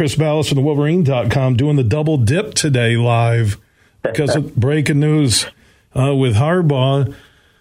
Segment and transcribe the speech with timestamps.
[0.00, 3.58] Chris Balas from the Wolverine.com doing the double dip today live
[4.02, 5.44] because of breaking news
[5.94, 7.14] uh, with Harbaugh.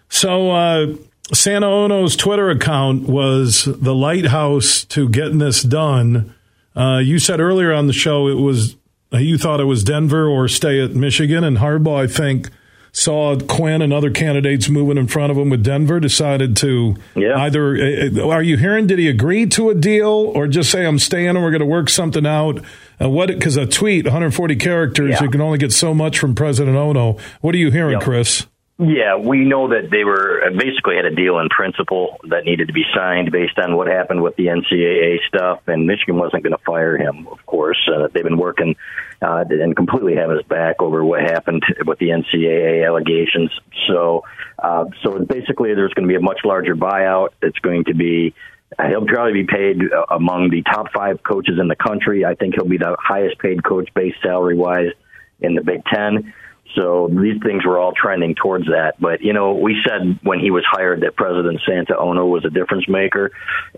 [0.07, 0.95] So, uh,
[1.33, 6.33] Santa Ono's Twitter account was the lighthouse to getting this done.
[6.77, 8.77] Uh, you said earlier on the show it was
[9.11, 12.49] you thought it was Denver or stay at Michigan, and Harbaugh, I think,
[12.91, 17.37] saw Quinn and other candidates moving in front of him with Denver, decided to yeah.
[17.39, 17.75] either.
[17.75, 18.87] Uh, uh, are you hearing?
[18.87, 21.65] Did he agree to a deal or just say I'm staying and we're going to
[21.65, 22.61] work something out?
[23.01, 23.27] Uh, what?
[23.27, 25.23] Because a tweet, 140 characters, yeah.
[25.23, 27.17] you can only get so much from President Ono.
[27.41, 28.03] What are you hearing, yep.
[28.03, 28.45] Chris?
[28.81, 32.69] Yeah, we know that they were uh, basically had a deal in principle that needed
[32.69, 36.55] to be signed based on what happened with the NCAA stuff, and Michigan wasn't going
[36.55, 37.27] to fire him.
[37.27, 38.77] Of course, uh, they've been working
[39.21, 43.51] uh, and completely have his back over what happened with the NCAA allegations.
[43.87, 44.23] So,
[44.57, 47.31] uh, so basically, there's going to be a much larger buyout.
[47.41, 48.33] It's going to be
[48.77, 52.23] uh, He'll probably be paid uh, among the top five coaches in the country.
[52.23, 54.93] I think he'll be the highest paid coach base salary wise
[55.41, 56.33] in the Big Ten.
[56.75, 58.93] So these things were all trending towards that.
[58.99, 62.49] But, you know, we said when he was hired that President Santa Ono was a
[62.49, 63.31] difference maker,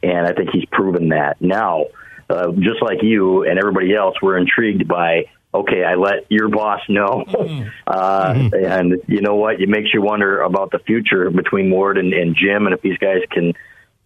[0.03, 1.42] and I think he's proven that.
[1.42, 1.86] Now,
[2.30, 6.81] uh, just like you and everybody else, we're intrigued by okay, I let your boss
[6.88, 7.25] know.
[7.42, 7.69] Mm-hmm.
[7.88, 8.66] Uh, mm-hmm.
[8.66, 9.59] and you know what?
[9.59, 12.97] It makes you wonder about the future between Warde and, and Jim and if these
[12.97, 13.53] guys can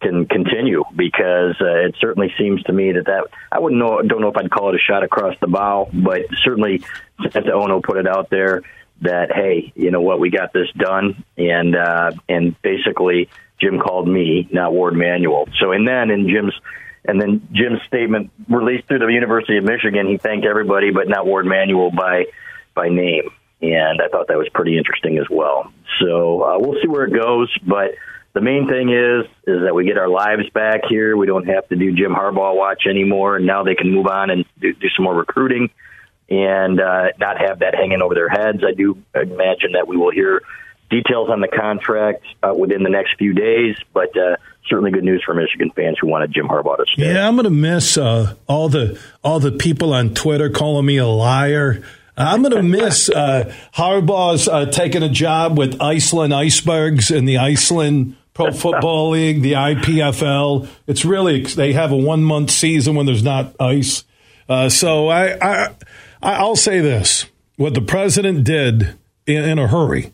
[0.00, 4.20] can continue because uh, it certainly seems to me that that I wouldn't know don't
[4.20, 6.82] know if I'd call it a shot across the bow, but certainly
[7.30, 8.62] Santa Ono put it out there
[9.02, 13.28] that hey, you know what, we got this done, and uh, and basically
[13.60, 15.48] Jim called me, not Warde Manuel.
[15.60, 16.54] So and then in Jim's
[17.04, 21.26] and then Jim's statement released through the University of Michigan, he thanked everybody, but not
[21.26, 22.26] Warde Manuel by
[22.74, 23.30] by name,
[23.62, 25.72] and I thought that was pretty interesting as well.
[26.00, 27.92] So uh, we'll see where it goes, but
[28.36, 31.16] the main thing is is that we get our lives back here.
[31.16, 34.28] We don't have to do Jim Harbaugh watch anymore, and now they can move on
[34.28, 35.70] and do, do some more recruiting
[36.28, 38.62] and uh, not have that hanging over their heads.
[38.62, 40.42] I do imagine that we will hear
[40.90, 44.36] details on the contract uh, within the next few days, but uh,
[44.68, 47.14] certainly good news for Michigan fans who wanted Jim Harbaugh to stay.
[47.14, 50.98] Yeah, I'm going to miss uh, all the all the people on Twitter calling me
[50.98, 51.82] a liar.
[52.18, 57.38] I'm going to miss uh, Harbaugh's uh, taking a job with Iceland Icebergs in the
[57.38, 60.68] Iceland Pro Football League, the IPFL.
[60.86, 64.04] It's really they have a one month season when there's not ice.
[64.48, 65.74] Uh, so I, I
[66.22, 67.24] I'll say this:
[67.56, 68.94] what the president did
[69.26, 70.12] in, in a hurry,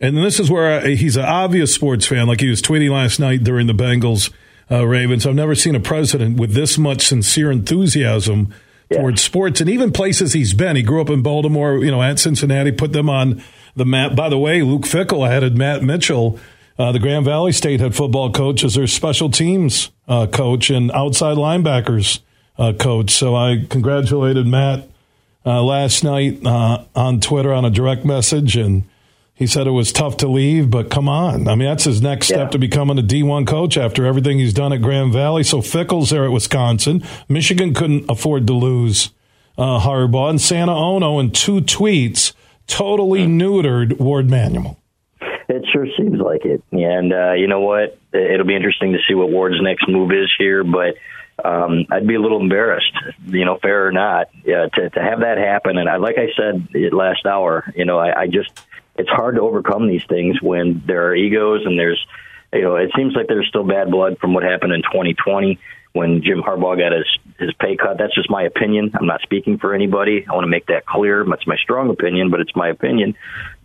[0.00, 3.18] and this is where I, he's an obvious sports fan, like he was tweeting last
[3.18, 4.30] night during the Bengals
[4.70, 5.26] uh, Ravens.
[5.26, 8.54] I've never seen a president with this much sincere enthusiasm
[8.90, 8.98] yeah.
[8.98, 10.76] towards sports, and even places he's been.
[10.76, 13.42] He grew up in Baltimore, you know, at Cincinnati, put them on
[13.74, 14.14] the map.
[14.14, 16.38] By the way, Luke Fickell added Matt Mitchell.
[16.78, 20.90] Uh, the Grand Valley State head football coach is their special teams uh, coach and
[20.92, 22.20] outside linebackers
[22.58, 23.10] uh, coach.
[23.10, 24.88] So I congratulated Matt
[25.44, 28.84] uh, last night uh, on Twitter on a direct message, and
[29.34, 31.48] he said it was tough to leave, but come on.
[31.48, 34.72] I mean, that's his next step to becoming a D1 coach after everything he's done
[34.72, 35.42] at Grand Valley.
[35.42, 37.02] So Fickell's there at Wisconsin.
[37.28, 39.10] Michigan couldn't afford to lose
[39.58, 40.30] uh, Harbaugh.
[40.30, 42.34] And Santa Ono, in two tweets,
[42.66, 44.78] totally neutered Warde Manuel.
[45.48, 46.62] It sure seems like it.
[46.72, 47.98] And uh, you know what?
[48.12, 50.94] It'll be interesting to see what Warde's next move is here, but–
[51.44, 52.92] um, I'd be a little embarrassed,
[53.26, 55.78] you know, fair or not, uh, to to have that happen.
[55.78, 58.50] And I, like I said last hour, you know, I, I just
[58.96, 62.04] it's hard to overcome these things when there are egos and there's,
[62.52, 65.58] you know, it seems like there's still bad blood from what happened in 2020
[65.92, 67.06] when Jim Harbaugh got his
[67.38, 67.98] his pay cut.
[67.98, 68.92] That's just my opinion.
[68.94, 70.24] I'm not speaking for anybody.
[70.28, 71.24] I want to make that clear.
[71.28, 73.14] That's my strong opinion, but it's my opinion.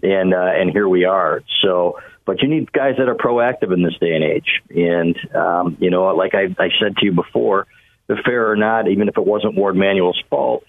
[0.03, 1.43] And uh, and here we are.
[1.61, 4.61] So but you need guys that are proactive in this day and age.
[4.69, 7.67] And um, you know, like I, I said to you before,
[8.07, 10.63] the fair or not, even if it wasn't Warde Manuel's fault,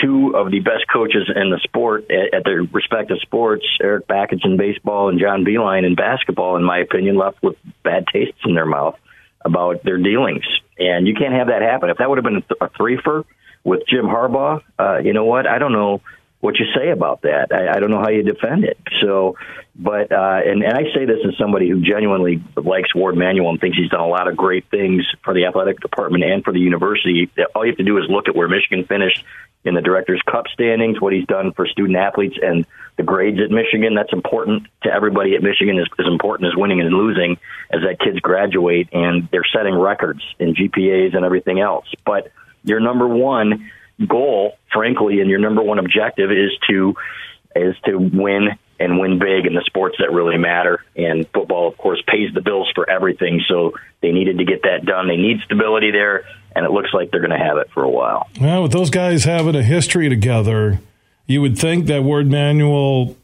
[0.00, 4.56] two of the best coaches in the sport at, their respective sports, Eric Bakich in
[4.56, 8.66] baseball and John Beilein in basketball, in my opinion, left with bad tastes in their
[8.66, 8.96] mouth
[9.44, 10.44] about their dealings.
[10.78, 11.90] And you can't have that happen.
[11.90, 13.24] If that would have been a threefer
[13.64, 15.46] with Jim Harbaugh, uh, you know what?
[15.46, 16.00] I don't know
[16.42, 17.52] what you say about that.
[17.52, 18.76] I, I don't know how you defend it.
[19.00, 19.36] So,
[19.76, 23.60] but uh, and and I say this as somebody who genuinely likes Warde Manuel and
[23.60, 26.58] thinks he's done a lot of great things for the athletic department and for the
[26.58, 27.30] university.
[27.54, 29.24] All you have to do is look at where Michigan finished
[29.64, 32.66] in the Directors Cup standings, what he's done for student athletes, and
[32.96, 33.94] the grades at Michigan.
[33.94, 35.78] That's important to everybody at Michigan.
[35.78, 37.38] is as important as winning and losing
[37.70, 41.86] as that kids graduate and they're setting records in GPAs and everything else.
[42.04, 42.32] But
[42.64, 43.70] your number one
[44.06, 46.94] goal, frankly, and your number one objective is to
[47.54, 48.48] is to win
[48.80, 50.82] and win big in the sports that really matter.
[50.96, 53.42] And football, of course, pays the bills for everything.
[53.48, 55.06] So they needed to get that done.
[55.06, 56.24] They need stability there,
[56.56, 58.28] and it looks like they're going to have it for a while.
[58.40, 60.80] Well, with those guys having a history together,
[61.26, 63.14] you would think that Warde Manuel,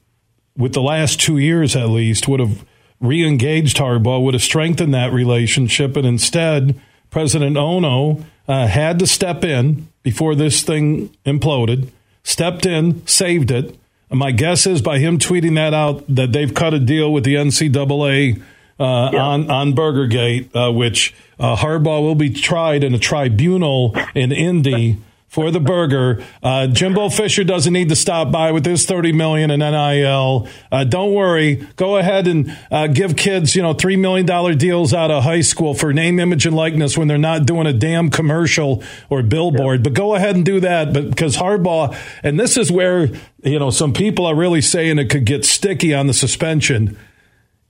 [0.57, 2.65] with the last two years at least, would have
[3.01, 9.45] re-engaged Harbaugh, would have strengthened that relationship, and instead, President Ono uh, had to step
[9.45, 11.91] in before this thing imploded.
[12.23, 13.79] Stepped in, saved it
[14.11, 17.35] my guess is by him tweeting that out that they've cut a deal with the
[17.35, 18.41] NCAA
[18.81, 19.21] uh, yeah.
[19.21, 24.99] on on Burgergate, uh, which uh, Harbaugh will be tried in a tribunal in Indy
[25.29, 26.25] for the burger.
[26.43, 30.49] Uh, Jimbo Fisher doesn't need to stop by with his thirty million in NIL.
[30.73, 31.67] Uh, don't worry.
[31.77, 35.43] Go ahead and uh, give kids, you know, three million dollar deals out of high
[35.43, 39.83] school for name, image, and likeness when they're not doing a damn commercial or billboard.
[39.83, 40.93] But go ahead and do that.
[40.93, 43.09] But because Harbaugh, and this is where
[43.43, 46.99] you know some people are really saying it could get sticky on the suspension.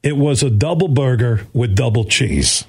[0.01, 2.65] It was a double burger with double cheese.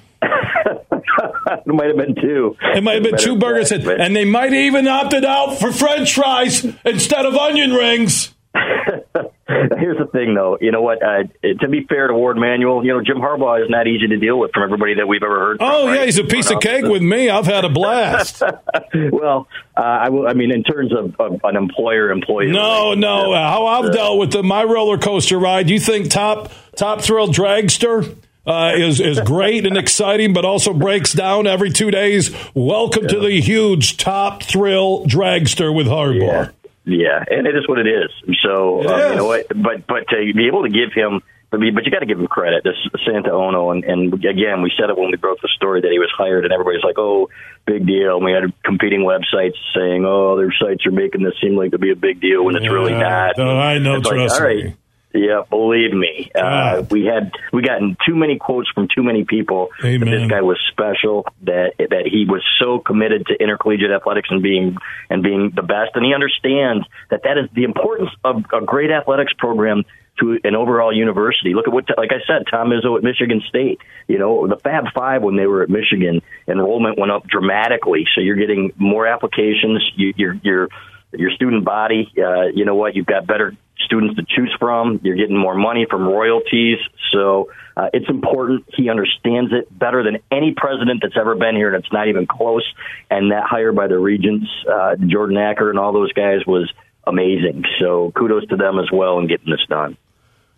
[1.66, 2.56] it might have been two.
[2.60, 5.72] It might have been two burgers, and, and they might have even opted out for
[5.72, 8.34] French fries instead of onion rings.
[8.54, 10.58] Here's the thing, though.
[10.60, 11.02] You know what?
[11.02, 11.24] Uh,
[11.60, 14.38] to be fair to Warde Manuel, you know Jim Harbaugh is not easy to deal
[14.38, 15.58] with from everybody that we've ever heard.
[15.58, 16.00] From, oh right?
[16.00, 17.28] yeah, he's a piece of cake with me.
[17.28, 18.42] I've had a blast.
[19.12, 22.52] well, uh, I, will, I mean, in terms of, of an employer-employee.
[22.52, 23.32] No, no.
[23.32, 25.68] Uh, how I've dealt with the, my roller coaster ride.
[25.68, 28.16] You think top top thrill dragster?
[28.46, 32.34] Uh, is is great and exciting, but also breaks down every two days.
[32.54, 33.10] Welcome yeah.
[33.10, 36.46] to the huge top thrill dragster with Harbaugh.
[36.46, 36.50] Yeah.
[36.84, 38.10] Yeah, and it is what it is.
[38.42, 39.10] So um, is.
[39.10, 39.48] you know what?
[39.48, 41.20] But but to be able to give him,
[41.50, 42.64] but you got to give him credit.
[42.64, 45.90] This Santa Ono, and, and again, we said it when we broke the story that
[45.90, 47.28] he was hired, and everybody's like, "Oh,
[47.66, 51.54] big deal." And we had competing websites saying, "Oh, their sites are making this seem
[51.54, 53.96] like it to be a big deal when it's yeah, really not." No, I know.
[53.96, 54.76] It's trust like, me.
[55.12, 59.70] Yeah, believe me, uh, we had we gotten too many quotes from too many people
[59.82, 60.08] Amen.
[60.08, 64.40] that this guy was special, that that he was so committed to intercollegiate athletics and
[64.40, 64.76] being
[65.08, 68.92] and being the best, and he understands that that is the importance of a great
[68.92, 69.84] athletics program
[70.20, 71.54] to an overall university.
[71.54, 73.80] Look at what, like I said, Tom Izzo at Michigan State.
[74.06, 78.06] You know, the Fab Five when they were at Michigan, enrollment went up dramatically.
[78.14, 79.90] So you're getting more applications.
[79.96, 80.68] You, you're you're
[81.12, 82.12] your student body.
[82.16, 82.94] Uh, you know what?
[82.94, 85.00] You've got better students to choose from.
[85.02, 86.78] You're getting more money from royalties.
[87.12, 88.64] So uh, it's important.
[88.74, 92.26] He understands it better than any president that's ever been here, and it's not even
[92.26, 92.64] close.
[93.10, 96.70] And that hire by the regents, uh, Jordan Acker and all those guys was
[97.06, 97.64] amazing.
[97.80, 99.96] So kudos to them as well in getting this done.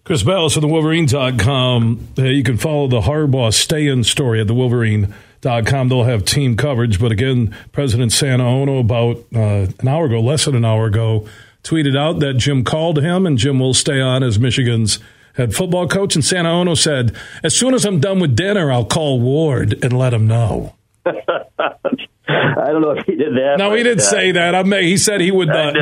[0.04, 2.08] Chris Balas of the Wolverine.com.
[2.16, 5.88] You can follow the Harbaugh stay in story at the Wolverine.com.
[5.88, 6.98] They'll have team coverage.
[6.98, 11.28] But again, President Santa Ono, about uh, an hour ago, less than an hour ago,
[11.62, 14.98] tweeted out that Jim called him and Jim will stay on as Michigan's
[15.34, 16.14] head football coach.
[16.14, 19.92] And Santa Ono said, As soon as I'm done with dinner, I'll call Warde and
[19.92, 20.74] let him know.
[21.06, 23.56] I don't know if he did that.
[23.58, 24.54] No, he didn't uh, say that.
[24.54, 25.50] I mean, he said he would.
[25.50, 25.72] Uh,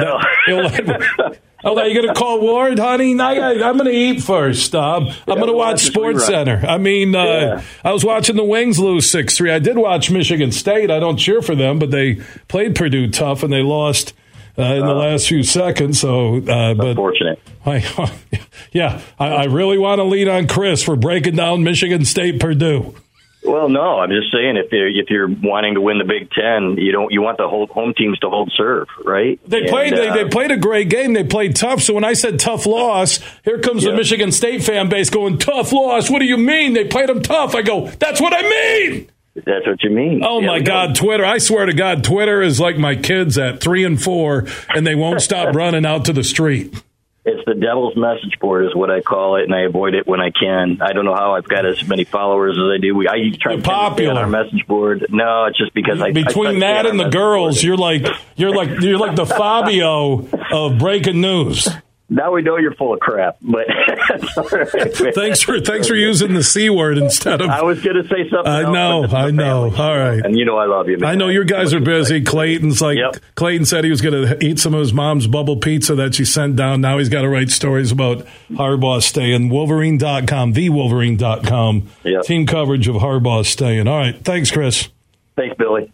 [0.49, 3.21] let, Oh, are you going to call Warde, honey?
[3.21, 4.75] I, am going to eat first.
[4.75, 6.65] Uh, I'm going to watch Sports Center.
[6.67, 7.63] I mean, uh, yeah.
[7.85, 9.53] I was watching the Wings lose 6 3.
[9.53, 10.91] I did watch Michigan State.
[10.91, 12.15] I don't cheer for them, but they
[12.49, 14.15] played Purdue tough and they lost
[14.59, 16.01] uh, in the uh, last few seconds.
[16.01, 17.41] So, uh, but unfortunate.
[17.65, 18.13] I,
[18.73, 22.95] yeah, I, I really want to lean on Chris for breaking down Michigan State Purdue.
[23.43, 26.77] Well, no, I'm just saying if you're if you're wanting to win the Big Ten,
[26.77, 29.41] you don't you want the whole home teams to hold serve, right?
[29.49, 31.15] They and, played uh, they, they played a great game.
[31.15, 31.81] They played tough.
[31.81, 33.93] So when I said tough loss, here comes yeah.
[33.93, 36.11] the Michigan State fan base going tough loss.
[36.11, 37.55] What do you mean they played them tough?
[37.55, 39.11] I go, that's what I mean.
[39.45, 40.23] That's what you mean.
[40.25, 41.25] Oh yeah, my God, Twitter!
[41.25, 44.95] I swear to God, Twitter is like my kids at three and four, and they
[44.95, 46.75] won't stop running out to the street.
[47.23, 50.21] It's the devil's message board, is what I call it, and I avoid it when
[50.21, 50.81] I can.
[50.81, 52.95] I don't know how I've got as many followers as I do.
[52.95, 55.07] We, I try to popular on our message board.
[55.11, 57.65] No, it's just because I between I that and the girls, board.
[57.65, 58.07] you're like
[58.37, 61.69] you're like you're like the Fabio of breaking news
[62.11, 63.39] now we know you're full of crap.
[63.41, 63.67] But
[65.15, 67.49] thanks for thanks for using the c word instead of.
[67.49, 68.53] I was going to say something.
[68.53, 69.75] I know, I know.
[69.75, 70.99] All right, and you know I love you.
[70.99, 71.09] Man.
[71.09, 72.23] I know your guys are busy.
[72.23, 73.17] Clayton's like yep.
[73.37, 76.25] Clayton said he was going to eat some of his mom's bubble pizza that she
[76.25, 76.81] sent down.
[76.81, 79.49] Now he's got to write stories about Harbaugh staying.
[79.49, 81.89] Wolverine.com, thewolverine.com.
[82.05, 82.23] Yep.
[82.25, 83.87] Team coverage of Harbaugh staying.
[83.87, 84.89] All right, thanks, Chris.
[85.37, 85.89] Thanks, Billy.